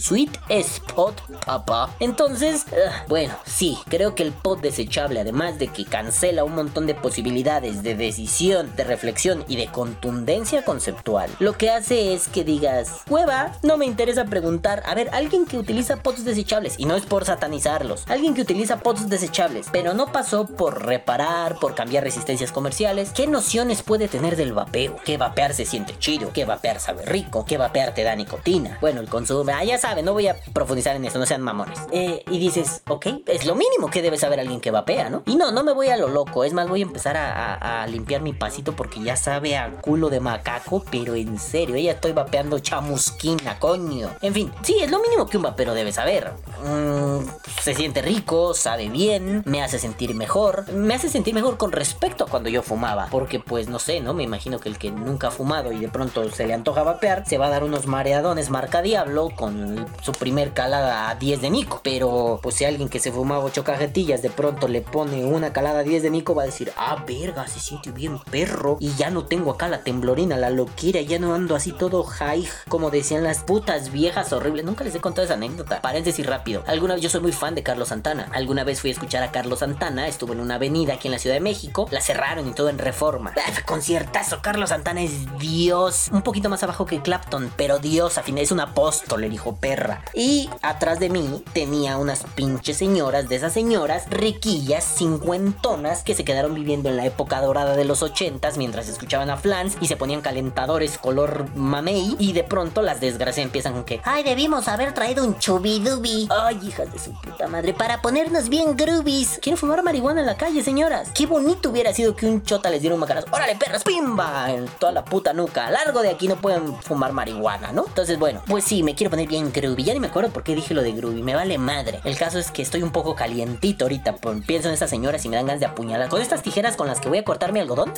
[0.02, 1.96] Sweet Spot, papá.
[2.00, 6.88] Entonces, ah, bueno, sí, creo que el pod desechable, además de que cancela un montón
[6.88, 12.44] de posibilidades de decisión, de reflexión y de contundencia conceptual, lo que hace es que
[12.44, 16.96] digas, hueva, no me interesa preguntar, a ver, alguien que utiliza pods desechables, y no
[16.96, 22.04] es por satanizarlos, alguien que utiliza pods desechables, pero no pasó por reparar, por cambiar
[22.04, 24.96] resistencias comerciales, ¿qué nociones puede tener del vapeo?
[25.06, 28.80] Que vapear se siente chido, que vapear sabe rico, que vapear te da nicotina.
[28.82, 31.80] Bueno, el consumo, ah, ya no voy a profundizar en eso, no sean mamones.
[31.92, 35.24] Eh, y dices, ok, es lo mínimo que debe saber alguien que vapea, ¿no?
[35.26, 37.88] Y no, no me voy a lo loco, es más, voy a empezar a, a
[37.88, 42.14] limpiar mi pasito porque ya sabe a culo de macaco, pero en serio, ya estoy
[42.14, 44.10] vapeando chamusquina, coño.
[44.22, 46.32] En fin, sí, es lo mínimo que un vapero debe saber.
[46.64, 47.26] Mm,
[47.62, 50.72] se siente rico, sabe bien, me hace sentir mejor.
[50.72, 53.08] Me hace sentir mejor con respecto a cuando yo fumaba.
[53.12, 54.14] Porque pues no sé, ¿no?
[54.14, 57.26] Me imagino que el que nunca ha fumado y de pronto se le antoja vapear,
[57.28, 59.71] se va a dar unos mareadones marca diablo con
[60.02, 61.82] su primer calada a 10 de Nico.
[61.84, 65.80] Pero pues si alguien que se fumaba 8 cajetillas de pronto le pone una calada
[65.80, 68.78] a 10 de Nico va a decir, ah, verga, se siente bien perro.
[68.80, 72.48] Y ya no tengo acá la temblorina, la loquera, ya no ando así todo high,
[72.68, 74.66] como decían las putas viejas horribles.
[74.66, 75.82] Nunca les he contado esa anécdota.
[75.82, 76.64] Paréntesis rápido.
[76.68, 78.30] Alguna vez yo soy muy fan de Carlos Santana.
[78.34, 81.20] Alguna vez fui a escuchar a Carlos Santana, estuvo en una avenida aquí en la
[81.20, 83.34] Ciudad de México, la cerraron y todo en reforma.
[83.66, 86.10] conciertazo, Carlos Santana es Dios.
[86.12, 89.56] Un poquito más abajo que Clapton, pero Dios, a fin es un apóstol, el hijo
[89.62, 90.04] perra.
[90.14, 96.26] Y atrás de mí tenía unas pinches señoras, de esas señoras riquillas, cincuentonas, que se
[96.26, 99.96] quedaron viviendo en la época dorada de los ochentas mientras escuchaban a Flans y se
[99.96, 104.94] ponían calentadores color mamey y de pronto las desgracias empiezan con que, ay, debimos haber
[104.94, 106.28] traído un chubidubi.
[106.30, 109.40] Ay, hijas de su puta madre, para ponernos bien groovies.
[109.42, 111.10] Quieren fumar marihuana en la calle, señoras.
[111.14, 113.28] Qué bonito hubiera sido que un chota les diera un macarazo.
[113.32, 115.70] Órale, perras, pimba, en toda la puta nuca.
[115.70, 117.86] Largo de aquí no pueden fumar marihuana, ¿no?
[117.88, 119.84] Entonces, bueno, pues sí, me quiero poner bien groovy.
[119.84, 122.00] Ya ni me acuerdo por qué dije lo de groovy, me vale madre.
[122.04, 124.16] El caso es que estoy un poco calientito ahorita.
[124.46, 126.10] Pienso en esas señoras y me dan ganas de apuñalar.
[126.10, 127.94] Con estas tijeras con las que voy a cortar mi algodón,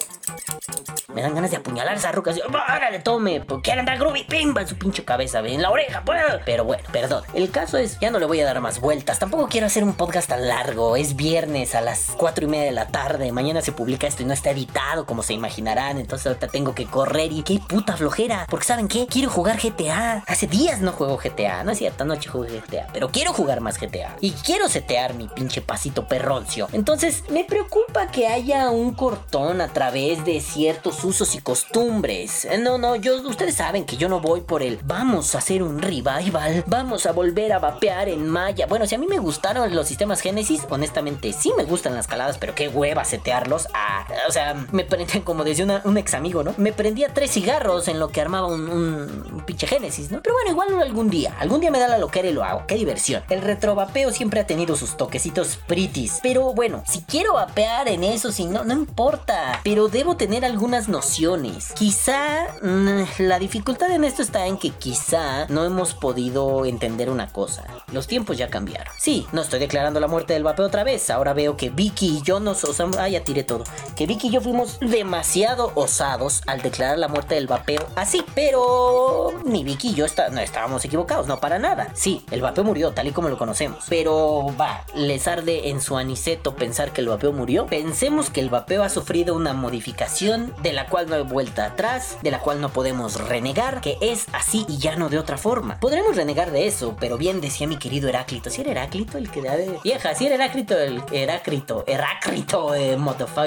[1.14, 2.32] me dan ganas de apuñalar esa ruca.
[2.32, 6.22] Así, órale, tome, porque andar groovy, pimba en su pinche cabeza, en la oreja, pues.
[6.46, 7.24] Pero bueno, perdón.
[7.34, 9.20] El caso es, ya no le voy a dar más vueltas.
[9.20, 10.96] Tampoco quiero hacer un podcast tan largo.
[10.96, 13.32] Es viernes a las 4 y media de la tarde.
[13.32, 16.00] Mañana se publica esto y no está editado, como se imaginarán.
[16.00, 18.48] Entonces ahorita tengo que correr y qué puta flojera.
[18.50, 19.06] Porque ¿saben qué?
[19.08, 20.24] Quiero jugar GTA.
[20.26, 21.43] Hace días no juego GTA.
[21.64, 22.88] No es cierto, anoche jugué GTA.
[22.94, 24.16] Pero quiero jugar más GTA.
[24.22, 26.68] Y quiero setear mi pinche pasito perroncio.
[26.72, 32.48] Entonces me preocupa que haya un cortón a través de ciertos usos y costumbres.
[32.62, 35.82] No, no, yo, ustedes saben que yo no voy por el vamos a hacer un
[35.82, 36.64] revival.
[36.68, 38.68] Vamos a volver a vapear en Maya.
[38.68, 42.38] Bueno, si a mí me gustaron los sistemas Genesis, honestamente sí me gustan las caladas,
[42.38, 43.68] pero qué hueva setearlos.
[43.74, 46.54] Ah, o sea, me prenden, como decía un ex amigo, ¿no?
[46.58, 50.22] Me prendía tres cigarros en lo que armaba un, un, pinche Génesis, ¿no?
[50.22, 52.66] Pero bueno, igual algún día, algún día me da la loquera y lo hago.
[52.68, 53.24] Qué diversión.
[53.30, 56.20] El retrovapeo siempre ha tenido sus toquecitos pritis.
[56.22, 59.60] Pero bueno, si quiero vapear en eso, si no, no importa.
[59.64, 61.74] Pero debo tener algunas nociones.
[61.74, 67.32] Quizá mmm, la dificultad en esto está en que quizá no hemos podido entender una
[67.32, 67.66] cosa.
[67.92, 68.94] Los tiempos ya cambiaron.
[68.98, 71.10] Sí, no estoy declarando la muerte del vapeo otra vez.
[71.10, 72.98] Ahora veo que Vicky y yo nos osamos.
[72.98, 73.64] Ah, ya tiré todo.
[73.96, 78.24] Que Vicky y yo fuimos demasiado osados al declarar la muerte del vapeo así.
[78.36, 81.90] Pero ni Vicky y yo está, no estábamos equivocados, no para nada.
[81.94, 83.86] Sí, el vapeo murió tal y como lo conocemos.
[83.90, 87.66] Pero va, les arde en su aniceto pensar que el vapeo murió.
[87.68, 92.18] Pensemos que el vapeo ha sufrido una modificación de la cual no hay vuelta atrás,
[92.22, 95.80] de la cual no podemos renegar, que es así y ya no de otra forma.
[95.80, 98.50] Podremos renegar de eso, pero bien decía mi querido Heráclito.
[98.50, 99.54] Si era Heráclito el que da.
[99.84, 102.98] Vieja, si era Heráclito el Heráclito, Heráclito, eh,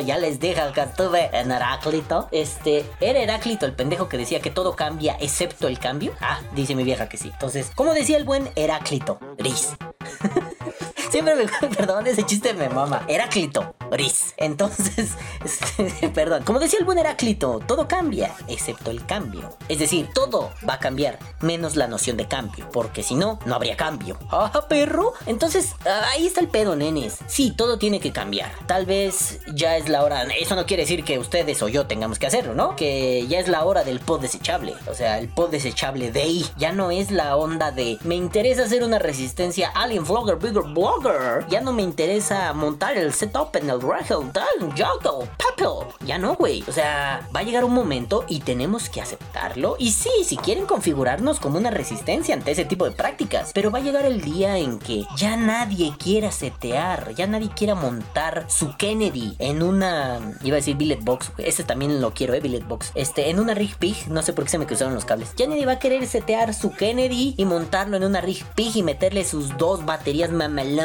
[0.04, 2.28] ya les deja que estuve en Heráclito.
[2.30, 6.12] Este, era Heráclito el pendejo que decía que todo cambia excepto el cambio.
[6.20, 7.30] Ah, dice mi vieja que sí.
[7.32, 9.70] Entonces, como decía el buen Heráclito, Gris.
[11.10, 11.68] Siempre me.
[11.76, 13.04] Perdón, ese chiste me mama.
[13.08, 14.34] Heráclito, Gris.
[14.36, 15.10] Entonces,
[16.14, 16.42] perdón.
[16.44, 19.56] Como decía el buen Heráclito, todo cambia, excepto el cambio.
[19.68, 22.68] Es decir, todo va a cambiar, menos la noción de cambio.
[22.72, 24.18] Porque si no, no habría cambio.
[24.30, 25.14] ¡Ah, perro!
[25.26, 27.18] Entonces, ahí está el pedo, nenes.
[27.26, 28.52] Sí, todo tiene que cambiar.
[28.66, 30.22] Tal vez ya es la hora.
[30.38, 32.76] Eso no quiere decir que ustedes o yo tengamos que hacerlo, ¿no?
[32.76, 34.74] Que ya es la hora del pod desechable.
[34.90, 36.46] O sea, el pod desechable de ahí.
[36.56, 40.64] Ya no es la onda de me interesa hacer una resistencia Alien Vlogger Bigger
[41.48, 45.94] Ya no me interesa montar el setup en el Rachel, Dan, Yoto, Papel.
[46.06, 46.64] Ya no, güey.
[46.66, 49.76] O sea, va a llegar un momento y tenemos que aceptarlo.
[49.78, 53.50] Y sí, si quieren configurarnos como una resistencia ante ese tipo de prácticas.
[53.52, 57.74] Pero va a llegar el día en que ya nadie quiera setear, ya nadie quiera
[57.74, 60.20] montar su Kennedy en una.
[60.42, 61.48] Iba a decir billet box, güey.
[61.48, 62.92] Este también lo quiero, eh, billet box.
[62.94, 64.08] Este, en una rig pig.
[64.08, 65.34] No sé por qué se me cruzaron los cables.
[65.36, 68.82] Ya nadie va a querer setear su Kennedy y montarlo en una rig pig y
[68.82, 70.30] meterle sus dos baterías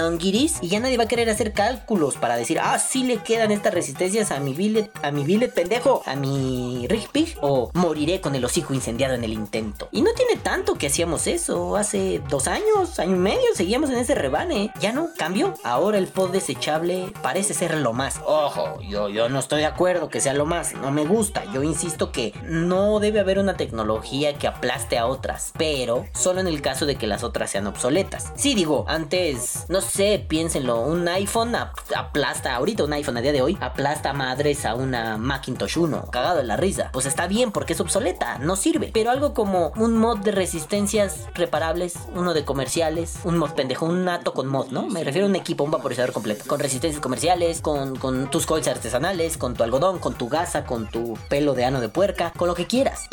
[0.02, 0.60] mamalongiris.
[0.62, 3.74] Y ya nadie va a querer hacer cálculos para decir, ah, sí le quedan estas
[3.74, 7.38] resistencias a mi billet, a mi billet pendejo, a mi rig pig.
[7.42, 9.90] O moriré con el hocico incendiado en el intento.
[9.92, 11.76] Y no tiene tanto que hacíamos eso.
[11.76, 14.72] Hace dos años, año y medio, seguíamos en ese rebane.
[14.80, 15.54] Ya no cambió.
[15.64, 18.20] Ahora el pod desechable parece ser lo más.
[18.26, 20.74] Ojo, yo, yo no estoy de acuerdo que sea lo más.
[20.74, 21.44] No me gusta.
[21.54, 25.54] Yo insisto que no debe haber una tecnología que aplaste a otras.
[25.58, 28.32] Pero solo en el caso de que las otras sean obsoletas.
[28.36, 29.91] Sí, digo, antes, no sé,
[30.28, 30.82] piénsenlo.
[30.82, 35.78] Un iPhone aplasta, ahorita un iPhone a día de hoy, aplasta madres a una Macintosh
[35.78, 36.10] 1.
[36.12, 36.90] Cagado en la risa.
[36.94, 38.92] Pues está bien porque es obsoleta, no sirve.
[38.94, 44.06] Pero algo como un mod de resistencias reparables, uno de comerciales, un mod pendejo, un
[44.06, 44.88] nato con mod, ¿no?
[44.88, 46.46] Me refiero a un equipo, un vaporizador completo.
[46.48, 50.90] Con resistencias comerciales, con, con tus coils artesanales, con tu algodón, con tu gasa, con
[50.90, 53.08] tu pelo de ano de puerca, con lo que quieras.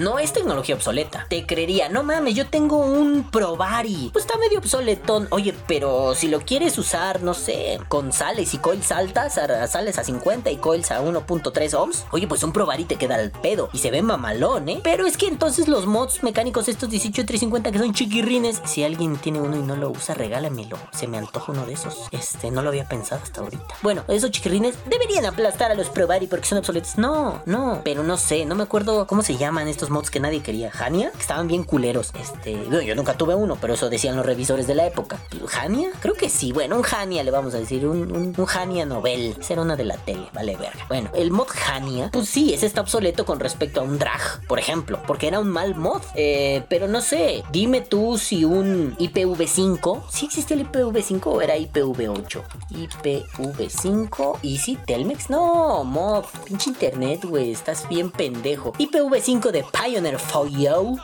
[0.00, 1.26] No es tecnología obsoleta.
[1.28, 4.08] Te creería, no mames, yo tengo un Provari.
[4.14, 5.28] Pues está medio obsoletón.
[5.28, 10.04] Oye, pero si lo quieres usar, no sé, con sales y coils altas, sales a
[10.04, 12.06] 50 y coils a 1.3 ohms.
[12.12, 14.80] Oye, pues un Provari te queda al pedo y se ve mamalón, ¿eh?
[14.82, 19.42] Pero es que entonces los mods mecánicos estos 18350 que son chiquirrines, si alguien tiene
[19.42, 20.78] uno y no lo usa, regálamelo.
[20.92, 22.08] Se me antoja uno de esos.
[22.10, 23.74] Este, no lo había pensado hasta ahorita.
[23.82, 26.96] Bueno, esos chiquirrines deberían aplastar a los Provari porque son obsoletos.
[26.96, 30.42] No, no, pero no sé, no me acuerdo cómo se llaman estos mods que nadie
[30.42, 30.70] quería.
[30.78, 32.12] Hania, que estaban bien culeros.
[32.18, 35.18] Este, yo nunca tuve uno, pero eso decían los revisores de la época.
[35.60, 35.90] ¿Hania?
[36.00, 36.52] Creo que sí.
[36.52, 37.86] Bueno, un Hania le vamos a decir.
[37.86, 39.36] Un, un, Hania Novel.
[39.40, 40.84] Será una de la tele, vale verga.
[40.88, 44.58] Bueno, el mod Hania, pues sí, ese está obsoleto con respecto a un drag, por
[44.58, 46.02] ejemplo, porque era un mal mod.
[46.14, 51.56] Eh, pero no sé, dime tú si un IPv5, ¿sí existía el IPv5 o era
[51.56, 52.42] IPv8?
[52.70, 58.72] IPv5 y si Telmex, no, mod, pinche internet, güey, estás bien pendejo.
[58.74, 60.18] IPv5 de Pioneer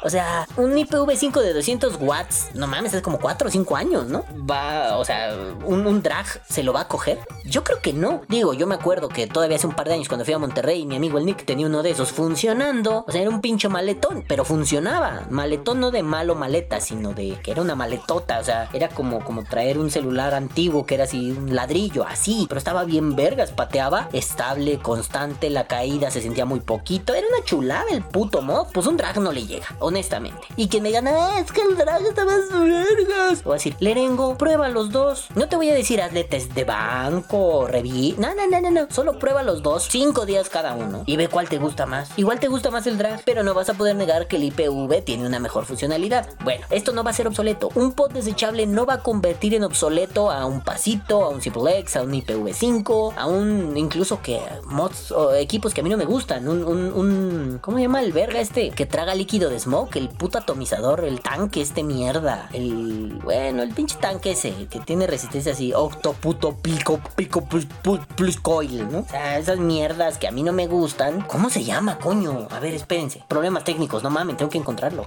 [0.02, 4.06] o sea, un IPv5 de 200 watts, no mames, es como 4 o 5 años,
[4.06, 4.24] ¿no?
[4.48, 7.18] Va, o sea, un, drag se lo va a coger.
[7.44, 8.22] Yo creo que no.
[8.28, 10.86] Digo, yo me acuerdo que todavía hace un par de años cuando fui a Monterrey,
[10.86, 13.04] mi amigo el Nick tenía uno de esos funcionando.
[13.06, 15.22] O sea, era un pincho maletón, pero funcionaba.
[15.30, 18.38] Maletón no de malo maleta, sino de que era una maletota.
[18.38, 22.46] O sea, era como, como traer un celular antiguo que era así, un ladrillo, así.
[22.48, 27.14] Pero estaba bien vergas, pateaba estable, constante, la caída se sentía muy poquito.
[27.14, 30.46] Era una chulada el puto Pues un drag no le llega, honestamente.
[30.56, 33.42] Y quien me gana, ah, es que el drag está más vergas.
[33.44, 35.26] O decir, Lerengo, prueba los dos.
[35.34, 38.14] No te voy a decir hazle test de banco, reví.
[38.18, 38.86] No, no, no, no, no.
[38.90, 41.02] Solo prueba los dos, cinco días cada uno.
[41.06, 42.10] Y ve cuál te gusta más.
[42.16, 45.02] Igual te gusta más el drag, pero no vas a poder negar que el IPV
[45.04, 46.28] tiene una mejor funcionalidad.
[46.44, 47.70] Bueno, esto no va a ser obsoleto.
[47.74, 51.96] Un pod desechable no va a convertir en obsoleto a un pasito, a un X,
[51.96, 56.04] a un IPv5, a un incluso que mods o equipos que a mí no me
[56.04, 56.48] gustan.
[56.48, 58.70] Un, un, un ¿cómo se llama el verga este?
[58.70, 63.70] Que traga líquido de smoke, el puto atomizador, el tanque este mierda, el bueno, el
[63.72, 67.66] pinche tanque ese que tiene resistencia así, octoputo pico pico plus,
[68.16, 69.00] plus, coil, ¿no?
[69.00, 71.22] O sea, esas mierdas que a mí no me gustan.
[71.22, 72.48] ¿Cómo se llama, coño?
[72.50, 73.22] A ver, espérense.
[73.28, 75.06] Problemas técnicos, no mames, tengo que encontrarlo.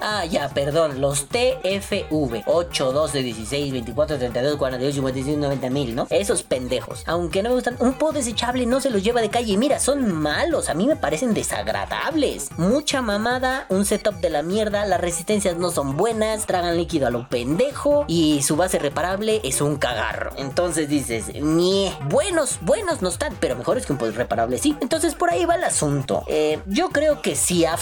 [0.00, 6.06] Ah, ya, perdón, los TFV 8, 12, 16, 24, 32, 42, 56, 90 mil, ¿no?
[6.10, 7.02] Esos pendejos.
[7.06, 9.56] Aunque no me gustan, un pod desechable no se los lleva de calle.
[9.56, 12.50] Mira, son malos, a mí me parecen desagradables.
[12.58, 17.10] Mucha mamada, un setup de la mierda, las resistencias no son buenas, tragan líquido a
[17.10, 20.30] lo pendejo y su base reparable es un cagarro.
[20.36, 24.76] Entonces dices, nie, buenos, buenos no están, pero mejores que un pod reparable, sí.
[24.80, 26.24] Entonces por ahí va el asunto.
[26.26, 27.76] Eh, yo creo que sí ha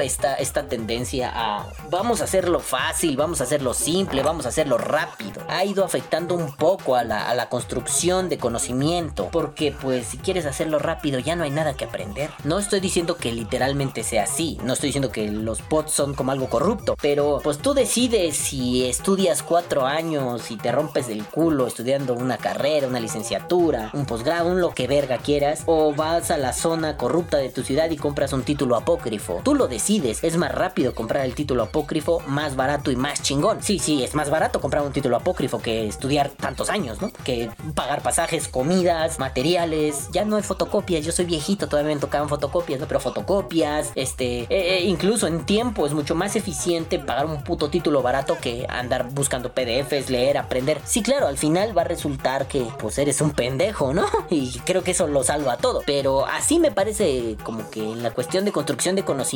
[0.00, 4.78] esta, esta tendencia a vamos a hacerlo fácil, vamos a hacerlo simple, vamos a hacerlo
[4.78, 5.42] rápido.
[5.48, 10.18] Ha ido afectando un poco a la, a la construcción de conocimiento, porque pues si
[10.18, 12.30] quieres hacerlo rápido ya no hay nada que aprender.
[12.44, 16.32] No estoy diciendo que literalmente sea así, no estoy diciendo que los bots son como
[16.32, 21.66] algo corrupto, pero pues tú decides si estudias cuatro años y te rompes el culo
[21.66, 26.38] estudiando una carrera, una licenciatura, un posgrado, un lo que verga quieras, o vas a
[26.38, 29.40] la zona corrupta de tu ciudad y compras un título apócrifo.
[29.44, 33.62] Tú lo decides, es más rápido comprar el título apócrifo, más barato y más chingón.
[33.62, 37.12] Sí, sí, es más barato comprar un título apócrifo que estudiar tantos años, ¿no?
[37.24, 40.08] Que pagar pasajes, comidas, materiales.
[40.12, 42.86] Ya no hay fotocopias, yo soy viejito, todavía me tocaban fotocopias, ¿no?
[42.86, 47.68] Pero fotocopias, este, eh, eh, incluso en tiempo es mucho más eficiente pagar un puto
[47.68, 50.80] título barato que andar buscando PDFs, leer, aprender.
[50.86, 54.06] Sí, claro, al final va a resultar que pues eres un pendejo, ¿no?
[54.30, 55.82] Y creo que eso lo salva todo.
[55.84, 59.33] Pero así me parece como que en la cuestión de construcción de conocimiento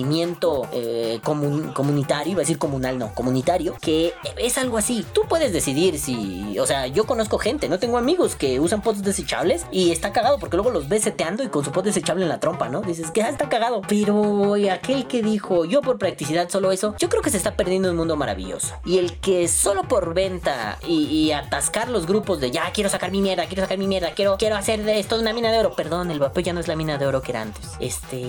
[0.73, 5.05] eh, comunitario, iba a decir comunal, no, comunitario, que es algo así.
[5.13, 9.03] Tú puedes decidir si, o sea, yo conozco gente, no tengo amigos que usan pots
[9.03, 12.29] desechables y está cagado porque luego los ves seteando y con su pot desechable en
[12.29, 12.83] la trompa, ¿no?
[12.83, 13.83] Dices que está cagado.
[13.89, 17.91] Pero aquel que dijo, yo por practicidad solo eso, yo creo que se está perdiendo
[17.91, 18.75] un mundo maravilloso.
[18.85, 23.21] Y el que solo por venta y, atascar los grupos de ya quiero sacar mi
[23.21, 25.75] mierda, quiero sacar mi mierda, quiero, quiero hacer de esto una mina de oro.
[25.75, 27.73] Perdón, el vapeo ya no es la mina de oro que era antes.
[27.81, 28.21] Este,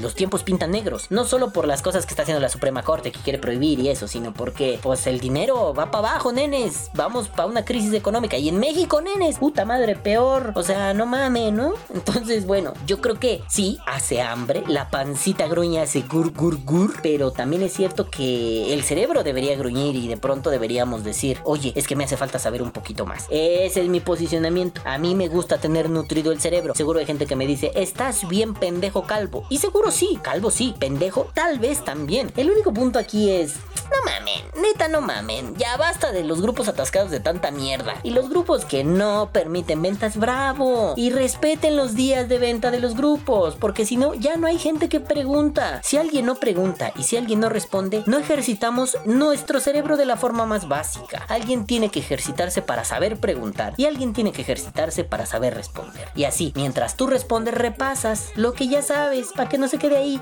[0.00, 0.74] los tiempos pintan
[1.10, 3.88] No solo por las cosas que está haciendo la Suprema Corte que quiere prohibir y
[3.88, 6.90] eso, sino porque pues el dinero va para abajo, nenes.
[6.94, 8.38] Vamos para una crisis económica.
[8.38, 10.52] Y en México, nenes, puta madre, peor.
[10.54, 11.74] O sea, no mames, ¿no?
[11.94, 14.62] Entonces, bueno, yo creo que sí, hace hambre.
[14.66, 16.94] La pancita gruña hace gur, gur, gur.
[17.02, 21.72] Pero también es cierto que el cerebro debería gruñir y de pronto deberíamos decir, oye,
[21.76, 23.26] es que me hace falta saber un poquito más.
[23.30, 24.80] Ese es mi posicionamiento.
[24.84, 26.74] A mí me gusta tener nutrido el cerebro.
[26.74, 29.44] Seguro hay gente que me dice, estás bien pendejo calvo.
[29.50, 32.32] Y seguro sí, calvo sí, pendejo tal vez también.
[32.36, 33.56] El único punto aquí es,
[33.90, 37.94] no mamen, neta no mamen, ya basta de los grupos atascados de tanta mierda.
[38.02, 40.94] Y los grupos que no permiten ventas, bravo.
[40.96, 44.58] Y respeten los días de venta de los grupos, porque si no, ya no hay
[44.58, 45.80] gente que pregunta.
[45.82, 50.16] Si alguien no pregunta y si alguien no responde, no ejercitamos nuestro cerebro de la
[50.16, 51.24] forma más básica.
[51.28, 56.08] Alguien tiene que ejercitarse para saber preguntar y alguien tiene que ejercitarse para saber responder.
[56.14, 59.96] Y así, mientras tú respondes, repasas lo que ya sabes, para que no se quede
[59.96, 60.20] ahí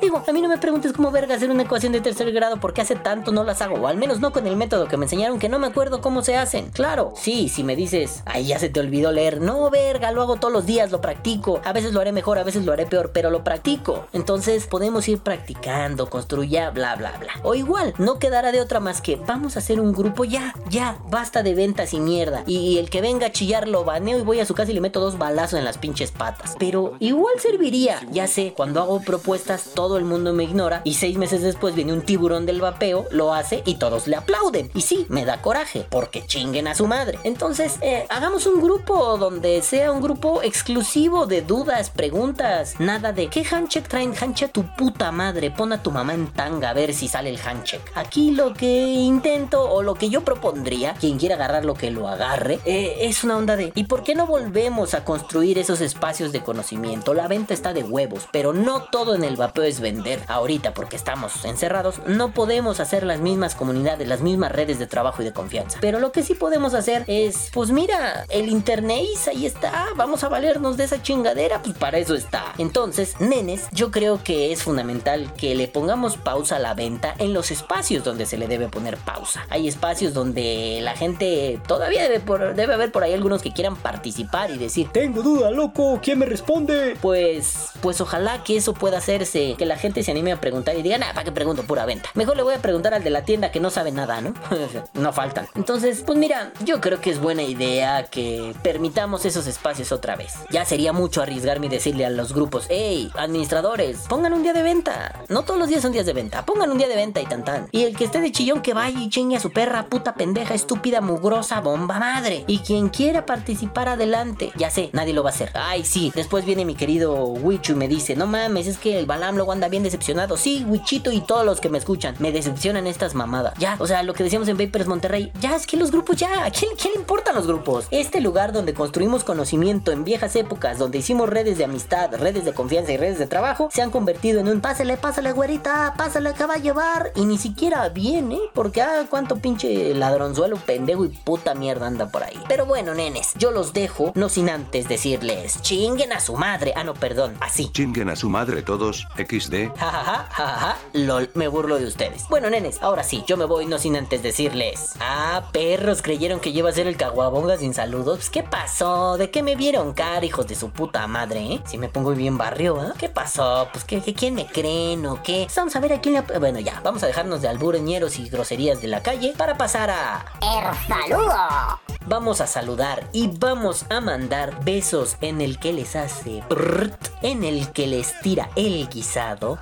[0.00, 2.80] Digo, a mí no me preguntes cómo verga hacer una ecuación de tercer grado porque
[2.80, 5.38] hace tanto no las hago, o al menos no con el método que me enseñaron
[5.38, 6.70] que no me acuerdo cómo se hacen.
[6.70, 10.36] Claro, sí, si me dices, ay, ya se te olvidó leer, no, verga, lo hago
[10.36, 11.60] todos los días, lo practico.
[11.64, 14.06] A veces lo haré mejor, a veces lo haré peor, pero lo practico.
[14.14, 17.32] Entonces podemos ir practicando, construya, bla, bla, bla.
[17.42, 20.96] O igual, no quedará de otra más que vamos a hacer un grupo ya, ya,
[21.10, 22.44] basta de ventas y mierda.
[22.46, 24.80] Y el que venga a chillar lo baneo y voy a su casa y le
[24.80, 26.56] meto dos balazos en las pinches patas.
[26.58, 31.16] Pero igual serviría, ya sé, cuando hago propuestas todo el mundo me ignora y seis
[31.16, 34.70] meses después viene un tiburón del vapeo, lo hace y todos le aplauden.
[34.74, 37.18] Y sí, me da coraje, porque chinguen a su madre.
[37.24, 43.28] Entonces, eh, hagamos un grupo donde sea un grupo exclusivo de dudas, preguntas, nada de
[43.28, 44.14] ¿qué handcheck traen?
[44.18, 47.38] Handcheck tu puta madre, pon a tu mamá en tanga a ver si sale el
[47.38, 47.80] handcheck.
[47.94, 52.08] Aquí lo que intento o lo que yo propondría, quien quiera agarrar lo que lo
[52.08, 56.32] agarre, eh, es una onda de ¿y por qué no volvemos a construir esos espacios
[56.32, 57.14] de conocimiento?
[57.14, 60.20] La venta está de huevos, pero no todo en el vapeo es vender.
[60.28, 65.22] Ahorita, porque estamos encerrados, no podemos hacer las mismas comunidades, las mismas redes de trabajo
[65.22, 65.78] y de confianza.
[65.80, 70.28] Pero lo que sí podemos hacer es, pues mira, el internet ahí está, vamos a
[70.28, 72.52] valernos de esa chingadera, pues para eso está.
[72.58, 77.32] Entonces, nenes, yo creo que es fundamental que le pongamos pausa a la venta en
[77.32, 79.46] los espacios donde se le debe poner pausa.
[79.48, 83.76] Hay espacios donde la gente todavía debe, por, debe haber por ahí algunos que quieran
[83.76, 86.96] participar y decir, tengo duda, loco, ¿quién me responde?
[87.00, 90.98] Pues, pues ojalá que eso pueda que la gente se anime a preguntar y diga,
[90.98, 91.62] nada, ¿para qué pregunto?
[91.62, 92.10] Pura venta.
[92.14, 94.34] Mejor le voy a preguntar al de la tienda que no sabe nada, ¿no?
[94.94, 95.46] no faltan.
[95.54, 100.34] Entonces, pues mira, yo creo que es buena idea que permitamos esos espacios otra vez.
[100.50, 104.62] Ya sería mucho arriesgarme y decirle a los grupos, hey, administradores, pongan un día de
[104.62, 105.24] venta.
[105.28, 107.44] No todos los días son días de venta, pongan un día de venta y tan
[107.44, 107.68] tan.
[107.72, 110.54] Y el que esté de chillón que vaya y chingue a su perra, puta pendeja,
[110.54, 112.44] estúpida, mugrosa, bomba madre.
[112.46, 115.50] Y quien quiera participar adelante, ya sé, nadie lo va a hacer.
[115.54, 119.06] Ay, sí, después viene mi querido Wichu y me dice, no mames, es que el
[119.10, 120.36] Balam luego anda bien decepcionado.
[120.36, 123.54] Sí, Wichito y todos los que me escuchan, me decepcionan estas mamadas.
[123.58, 126.44] Ya, o sea, lo que decíamos en Vapers Monterrey, ya es que los grupos ya,
[126.44, 127.88] ¿a quién, quién le importan los grupos?
[127.90, 132.54] Este lugar donde construimos conocimiento en viejas épocas, donde hicimos redes de amistad, redes de
[132.54, 136.54] confianza y redes de trabajo, se han convertido en un pásale, pásale, güerita, pásale, va
[136.54, 137.10] a llevar.
[137.16, 138.50] Y ni siquiera viene, ¿eh?
[138.54, 142.40] Porque, ah, cuánto pinche ladronzuelo, pendejo y puta mierda anda por ahí.
[142.48, 146.72] Pero bueno, nenes, yo los dejo, no sin antes decirles, chinguen a su madre.
[146.76, 147.70] Ah, no, perdón, así.
[147.72, 149.76] Chinguen a su madre todos, XD.
[149.76, 152.26] Jajaja, jajaja, lol, me burlo de ustedes.
[152.28, 156.50] Bueno, nenes, ahora sí, yo me voy no sin antes decirles, ah, perros, creyeron que
[156.50, 158.18] iba a ser el caguabonga sin saludos.
[158.18, 159.16] Pues, ¿Qué pasó?
[159.16, 161.60] ¿De qué me vieron cara, hijos de su puta madre, eh?
[161.64, 162.92] Si me pongo bien barrio, ¿eh?
[162.98, 163.68] ¿Qué pasó?
[163.72, 165.44] Pues, ¿qué, qué, quién me creen o qué?
[165.44, 166.38] Pues, vamos a ver a quién le...
[166.38, 170.24] Bueno, ya, vamos a dejarnos de albureñeros y groserías de la calle para pasar a...
[170.40, 171.80] El saludo.
[172.06, 177.44] Vamos a saludar y vamos a mandar besos en el que les hace prrrt, en
[177.44, 178.74] el que les tira el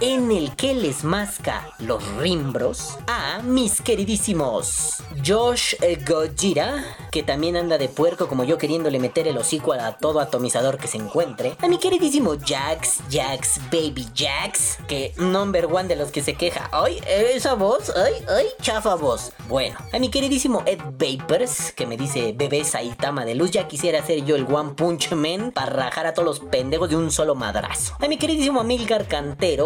[0.00, 7.56] en el que les masca los rimbros a mis queridísimos Josh eh, Gojira, que también
[7.56, 11.56] anda de puerco como yo queriéndole meter el hocico a todo atomizador que se encuentre,
[11.60, 16.70] a mi queridísimo Jax, Jax, Baby Jax, que number one de los que se queja,
[16.72, 19.32] ay, esa voz, ay, ay, chafa voz.
[19.48, 24.04] Bueno, a mi queridísimo Ed Vapors, que me dice bebé Saitama de luz, ya quisiera
[24.04, 27.34] ser yo el One Punch Man para rajar a todos los pendejos de un solo
[27.34, 27.94] madrazo.
[28.00, 29.06] A mi queridísimo Amilcar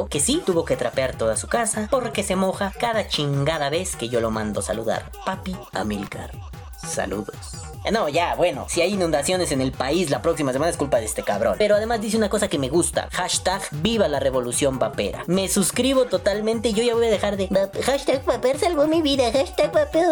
[0.08, 4.08] Que sí tuvo que trapear toda su casa porque se moja cada chingada vez que
[4.08, 5.10] yo lo mando saludar.
[5.24, 6.30] Papi Amilcar,
[6.86, 7.62] saludos.
[7.84, 10.98] Eh, no, ya, bueno, si hay inundaciones en el país la próxima semana es culpa
[10.98, 11.56] de este cabrón.
[11.58, 13.08] Pero además dice una cosa que me gusta.
[13.12, 15.24] Hashtag viva la revolución vapera.
[15.26, 17.48] Me suscribo totalmente y yo ya voy a dejar de...
[17.84, 19.32] Hashtag vapor salvó mi vida.
[19.32, 20.02] Hashtag vapor...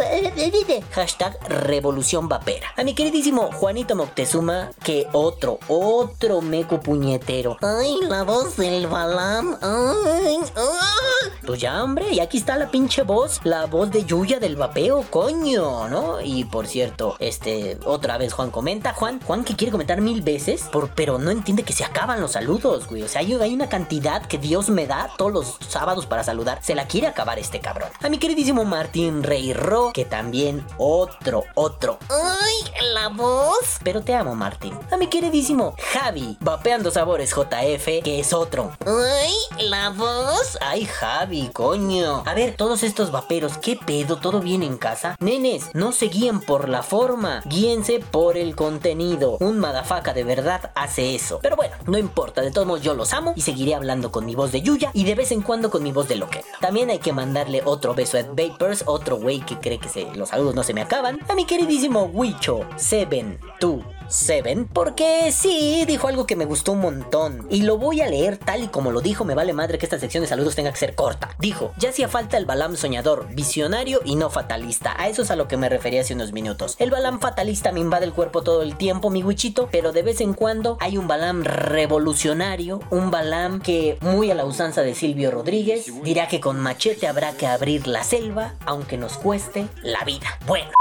[0.93, 2.69] Hashtag revolución vapera.
[2.77, 7.57] A mi queridísimo Juanito Moctezuma, que otro, otro meco puñetero.
[7.63, 9.57] Ay, la voz del Balam.
[9.63, 11.31] Ay, ay.
[11.47, 13.41] Pues ya, hombre, y aquí está la pinche voz.
[13.45, 16.21] La voz de Yuya del vapeo, coño, ¿no?
[16.21, 18.93] Y por cierto, este otra vez Juan comenta.
[18.93, 22.33] Juan, Juan que quiere comentar mil veces, por, pero no entiende que se acaban los
[22.33, 23.03] saludos, güey.
[23.03, 26.59] O sea, hay, una cantidad que Dios me da todos los sábados para saludar.
[26.63, 27.89] Se la quiere acabar este cabrón.
[28.03, 31.99] A mi queridísimo Martín Rey Ro, que también otro, otro.
[32.11, 33.79] ¡Ay, la voz!
[33.83, 34.79] Pero te amo, Martín.
[34.93, 38.73] A mi queridísimo Javi, vapeando sabores JF, que es otro.
[38.85, 39.33] ¡Ay,
[39.67, 40.59] la voz!
[40.61, 42.23] ¡Ay, Javi, coño!
[42.27, 44.17] A ver, todos estos vaperos, ¿qué pedo?
[44.17, 45.17] ¿Todo bien en casa?
[45.21, 49.37] Nenes, no se guíen por la forma guíense por el contenido.
[49.39, 51.39] Un madafaca de verdad hace eso.
[51.41, 54.35] Pero bueno, no importa, de todos modos yo los amo y seguiré hablando con mi
[54.35, 56.49] voz de Yuya y de vez en cuando con mi voz de Loquendo.
[56.59, 60.13] También hay que mandarle otro beso a Ed Vapors, otro güey que cree que se,
[60.17, 66.09] los saludos no se me acaban, a mi queridísimo Wicho 72 Seven, porque sí, dijo
[66.09, 67.47] algo que me gustó un montón.
[67.49, 69.99] Y lo voy a leer tal y como lo dijo, me vale madre que esta
[69.99, 71.35] sección de saludos tenga que ser corta.
[71.39, 74.95] Dijo, ya hacía falta el Balam soñador, visionario y no fatalista.
[74.99, 76.77] A eso es a lo que me refería hace unos minutos.
[76.79, 80.21] El Balam fatalista me invade el cuerpo todo el tiempo, mi wichito, pero de vez
[80.21, 85.31] en cuando hay un Balam revolucionario, un Balam que, muy a la usanza de Silvio
[85.31, 90.27] Rodríguez, dirá que con machete habrá que abrir la selva, aunque nos cueste la vida.
[90.47, 90.80] Bueno.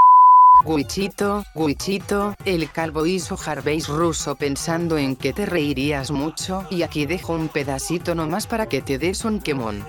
[0.66, 7.05] Guichito, Guichito, el calvo hizo Harveys ruso pensando en que te reirías mucho y aquí
[7.05, 9.86] dejo un pedacito nomás para que te des un quemón.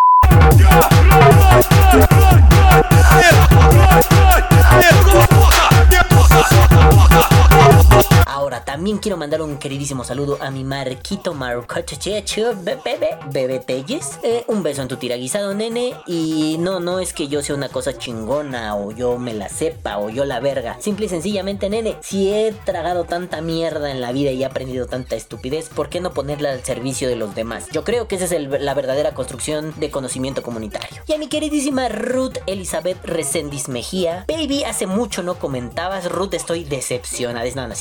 [8.27, 14.21] Ahora, también quiero mandar un queridísimo saludo a mi Marquito Marcochechecho, bebé, bebé Telles.
[14.23, 15.95] Eh, un beso en tu tiraguisado, nene.
[16.07, 19.99] Y no, no es que yo sea una cosa chingona o yo me la sepa
[19.99, 20.77] o yo la verga.
[20.81, 24.87] Simple y sencillamente, nene, si he tragado tanta mierda en la vida y he aprendido
[24.87, 27.67] tanta estupidez, ¿por qué no ponerla al servicio de los demás?
[27.73, 31.03] Yo creo que esa es la verdadera construcción de conocimiento comunitario.
[31.09, 36.63] Y a mi queridísima Ruth Elizabeth Resendiz Mejía, baby, hace mucho no comentabas, Ruth, estoy
[36.63, 37.45] decepcionada.
[37.45, 37.75] Es no, no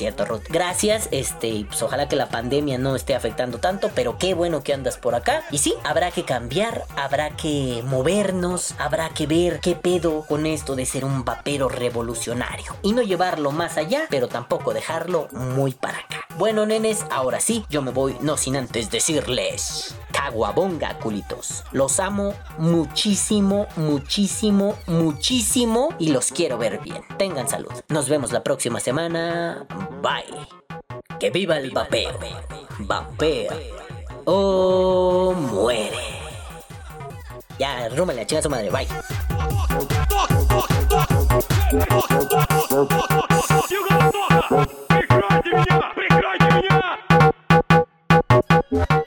[0.49, 4.73] Gracias, este, pues ojalá que la pandemia no esté afectando tanto, pero qué bueno que
[4.73, 5.43] andas por acá.
[5.51, 10.75] Y sí, habrá que cambiar, habrá que movernos, habrá que ver qué pedo con esto
[10.75, 12.75] de ser un vapero revolucionario.
[12.81, 16.28] Y no llevarlo más allá, pero tampoco dejarlo muy para acá.
[16.39, 19.93] Bueno, nenes, ahora sí, yo me voy, no sin antes decirles.
[20.13, 21.65] Caguabonga, culitos.
[21.73, 27.03] Los amo muchísimo, muchísimo, muchísimo y los quiero ver bien.
[27.17, 27.73] Tengan salud.
[27.89, 29.67] Nos vemos la próxima semana.
[30.01, 30.47] Bye.
[31.19, 32.17] Que viva el vapeo.
[32.79, 33.57] Vapea
[34.23, 36.21] o muere.
[37.59, 38.69] Ya, rúmale, chinga su madre.
[38.69, 38.87] Bye.
[48.71, 48.98] you